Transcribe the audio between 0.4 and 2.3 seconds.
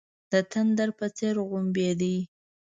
تندر په څېر غړمبېدی.